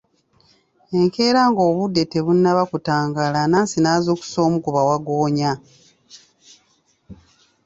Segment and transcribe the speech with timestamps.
[0.97, 5.51] Enkeera nga n'obudde tebunnaba kutangaala, Anansi n'azuukusa omu ku bawaggoonya.